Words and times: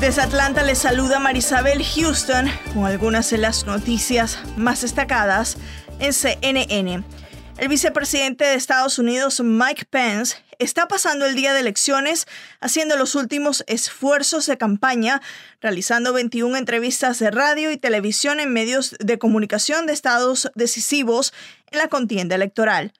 Desde 0.00 0.22
Atlanta 0.22 0.62
les 0.62 0.78
saluda 0.78 1.18
Marisabel 1.18 1.84
Houston 1.84 2.46
con 2.72 2.86
algunas 2.86 3.30
de 3.30 3.38
las 3.38 3.66
noticias 3.66 4.38
más 4.56 4.82
destacadas 4.82 5.56
en 5.98 6.12
CNN. 6.12 7.02
El 7.58 7.68
vicepresidente 7.68 8.44
de 8.44 8.54
Estados 8.54 9.00
Unidos, 9.00 9.40
Mike 9.40 9.86
Pence, 9.90 10.36
está 10.60 10.86
pasando 10.86 11.26
el 11.26 11.34
día 11.34 11.52
de 11.52 11.60
elecciones 11.60 12.28
haciendo 12.60 12.96
los 12.96 13.16
últimos 13.16 13.64
esfuerzos 13.66 14.46
de 14.46 14.56
campaña, 14.56 15.20
realizando 15.60 16.12
21 16.12 16.56
entrevistas 16.56 17.18
de 17.18 17.32
radio 17.32 17.72
y 17.72 17.76
televisión 17.76 18.38
en 18.38 18.52
medios 18.52 18.94
de 19.00 19.18
comunicación 19.18 19.86
de 19.86 19.94
estados 19.94 20.48
decisivos 20.54 21.34
en 21.72 21.78
la 21.78 21.88
contienda 21.88 22.36
electoral. 22.36 22.92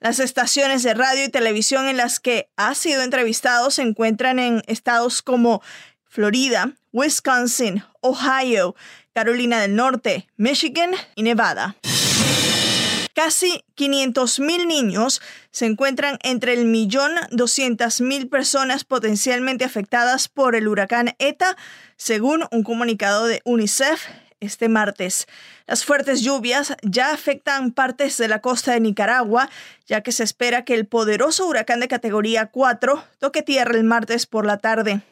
Las 0.00 0.20
estaciones 0.20 0.84
de 0.84 0.94
radio 0.94 1.24
y 1.24 1.28
televisión 1.28 1.88
en 1.88 1.96
las 1.96 2.20
que 2.20 2.48
ha 2.56 2.76
sido 2.76 3.02
entrevistado 3.02 3.72
se 3.72 3.82
encuentran 3.82 4.38
en 4.38 4.62
estados 4.68 5.22
como 5.22 5.60
Florida, 6.08 6.72
Wisconsin, 6.92 7.84
Ohio, 8.00 8.74
Carolina 9.12 9.60
del 9.60 9.76
Norte, 9.76 10.26
Michigan 10.36 10.90
y 11.14 11.22
Nevada. 11.22 11.76
Casi 13.14 13.64
500.000 13.76 14.66
niños 14.66 15.20
se 15.50 15.66
encuentran 15.66 16.18
entre 16.22 16.52
el 16.52 16.66
millón 16.66 17.16
200.000 17.32 18.30
personas 18.30 18.84
potencialmente 18.84 19.64
afectadas 19.64 20.28
por 20.28 20.54
el 20.54 20.68
huracán 20.68 21.16
ETA, 21.18 21.56
según 21.96 22.44
un 22.52 22.62
comunicado 22.62 23.26
de 23.26 23.42
UNICEF 23.44 24.04
este 24.38 24.68
martes. 24.68 25.26
Las 25.66 25.84
fuertes 25.84 26.20
lluvias 26.20 26.76
ya 26.82 27.12
afectan 27.12 27.72
partes 27.72 28.16
de 28.18 28.28
la 28.28 28.40
costa 28.40 28.72
de 28.72 28.80
Nicaragua, 28.80 29.50
ya 29.88 30.02
que 30.02 30.12
se 30.12 30.22
espera 30.22 30.64
que 30.64 30.74
el 30.74 30.86
poderoso 30.86 31.46
huracán 31.48 31.80
de 31.80 31.88
categoría 31.88 32.46
4 32.46 33.02
toque 33.18 33.42
tierra 33.42 33.76
el 33.76 33.82
martes 33.82 34.26
por 34.26 34.46
la 34.46 34.58
tarde 34.58 35.02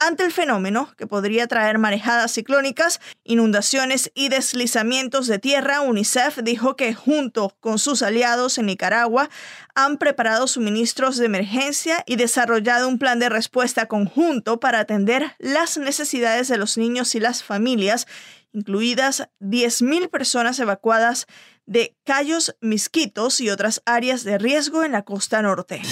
ante 0.00 0.24
el 0.24 0.32
fenómeno 0.32 0.92
que 0.96 1.06
podría 1.06 1.46
traer 1.46 1.78
marejadas 1.78 2.32
ciclónicas, 2.32 3.00
inundaciones 3.22 4.10
y 4.14 4.30
deslizamientos 4.30 5.26
de 5.26 5.38
tierra, 5.38 5.82
UNICEF 5.82 6.38
dijo 6.42 6.74
que 6.74 6.94
junto 6.94 7.54
con 7.60 7.78
sus 7.78 8.02
aliados 8.02 8.56
en 8.58 8.66
Nicaragua 8.66 9.28
han 9.74 9.98
preparado 9.98 10.46
suministros 10.46 11.18
de 11.18 11.26
emergencia 11.26 12.02
y 12.06 12.16
desarrollado 12.16 12.88
un 12.88 12.98
plan 12.98 13.18
de 13.18 13.28
respuesta 13.28 13.86
conjunto 13.86 14.58
para 14.58 14.80
atender 14.80 15.36
las 15.38 15.76
necesidades 15.76 16.48
de 16.48 16.56
los 16.56 16.78
niños 16.78 17.14
y 17.14 17.20
las 17.20 17.44
familias, 17.44 18.06
incluidas 18.52 19.28
10.000 19.40 20.08
personas 20.08 20.58
evacuadas 20.58 21.26
de 21.66 21.94
Cayos 22.04 22.56
Misquitos 22.60 23.40
y 23.40 23.50
otras 23.50 23.82
áreas 23.84 24.24
de 24.24 24.38
riesgo 24.38 24.82
en 24.82 24.92
la 24.92 25.02
costa 25.02 25.42
norte. 25.42 25.82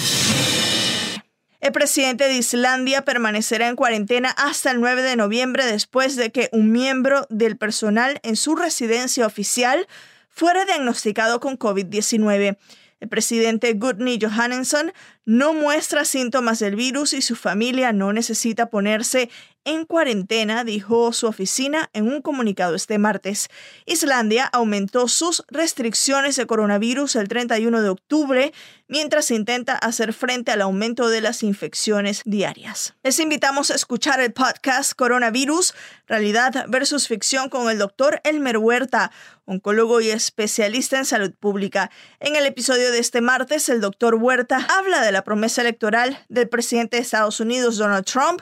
El 1.59 1.73
presidente 1.73 2.25
de 2.29 2.35
Islandia 2.35 3.03
permanecerá 3.03 3.67
en 3.67 3.75
cuarentena 3.75 4.29
hasta 4.29 4.71
el 4.71 4.79
9 4.79 5.01
de 5.01 5.17
noviembre 5.17 5.65
después 5.65 6.15
de 6.15 6.31
que 6.31 6.47
un 6.53 6.71
miembro 6.71 7.27
del 7.29 7.57
personal 7.57 8.21
en 8.23 8.37
su 8.37 8.55
residencia 8.55 9.25
oficial 9.25 9.85
fuera 10.29 10.63
diagnosticado 10.63 11.41
con 11.41 11.59
COVID-19. 11.59 12.57
El 13.01 13.09
presidente 13.09 13.73
Gudni 13.73 14.17
Johannesson 14.21 14.93
no 15.29 15.53
muestra 15.53 16.05
síntomas 16.05 16.57
del 16.57 16.75
virus 16.75 17.13
y 17.13 17.21
su 17.21 17.35
familia 17.35 17.93
no 17.93 18.11
necesita 18.13 18.71
ponerse 18.71 19.29
en 19.63 19.85
cuarentena, 19.85 20.63
dijo 20.63 21.13
su 21.13 21.27
oficina 21.27 21.91
en 21.93 22.07
un 22.07 22.23
comunicado 22.23 22.73
este 22.73 22.97
martes. 22.97 23.49
Islandia 23.85 24.45
aumentó 24.45 25.07
sus 25.07 25.43
restricciones 25.49 26.35
de 26.35 26.47
coronavirus 26.47 27.15
el 27.15 27.27
31 27.27 27.81
de 27.83 27.89
octubre 27.89 28.53
mientras 28.87 29.29
intenta 29.29 29.75
hacer 29.75 30.13
frente 30.13 30.51
al 30.51 30.61
aumento 30.61 31.09
de 31.09 31.21
las 31.21 31.43
infecciones 31.43 32.23
diarias. 32.25 32.95
Les 33.03 33.19
invitamos 33.19 33.69
a 33.69 33.75
escuchar 33.75 34.19
el 34.19 34.33
podcast 34.33 34.93
Coronavirus, 34.93 35.75
Realidad 36.07 36.65
versus 36.69 37.07
Ficción 37.07 37.49
con 37.49 37.69
el 37.69 37.77
doctor 37.77 38.19
Elmer 38.23 38.57
Huerta, 38.57 39.11
oncólogo 39.45 40.01
y 40.01 40.09
especialista 40.09 40.97
en 40.97 41.05
salud 41.05 41.33
pública. 41.39 41.91
En 42.19 42.35
el 42.35 42.45
episodio 42.45 42.91
de 42.91 42.99
este 42.99 43.21
martes, 43.21 43.69
el 43.69 43.81
doctor 43.81 44.15
Huerta 44.15 44.65
habla 44.69 45.01
de 45.01 45.11
la 45.11 45.18
promesa 45.23 45.61
electoral 45.61 46.23
del 46.29 46.49
presidente 46.49 46.97
de 46.97 47.03
Estados 47.03 47.39
Unidos, 47.39 47.77
Donald 47.77 48.05
Trump, 48.05 48.41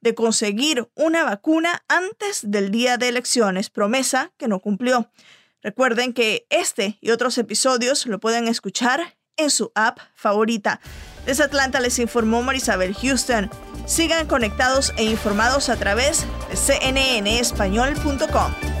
de 0.00 0.14
conseguir 0.14 0.88
una 0.94 1.24
vacuna 1.24 1.82
antes 1.88 2.40
del 2.42 2.70
día 2.70 2.98
de 2.98 3.08
elecciones, 3.08 3.70
promesa 3.70 4.32
que 4.36 4.48
no 4.48 4.60
cumplió. 4.60 5.10
Recuerden 5.62 6.12
que 6.12 6.46
este 6.50 6.98
y 7.00 7.10
otros 7.10 7.38
episodios 7.38 8.04
lo 8.06 8.20
pueden 8.20 8.48
escuchar 8.48 9.16
en 9.36 9.50
su 9.50 9.72
app 9.74 9.98
favorita. 10.14 10.80
Desde 11.26 11.44
Atlanta 11.44 11.80
les 11.80 11.98
informó 11.98 12.42
Marisabel 12.42 12.94
Houston. 12.94 13.50
Sigan 13.86 14.26
conectados 14.26 14.92
e 14.96 15.04
informados 15.04 15.70
a 15.70 15.76
través 15.76 16.26
de 16.50 16.56
cnnespañol.com. 16.56 18.73